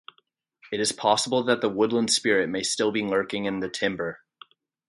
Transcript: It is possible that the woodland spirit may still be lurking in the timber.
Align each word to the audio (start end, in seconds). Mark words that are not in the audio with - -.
It 0.71 0.79
is 0.79 0.91
possible 0.91 1.43
that 1.43 1.61
the 1.61 1.69
woodland 1.69 2.09
spirit 2.09 2.49
may 2.49 2.63
still 2.63 2.91
be 2.91 3.03
lurking 3.03 3.45
in 3.45 3.59
the 3.59 3.69
timber. 3.69 4.21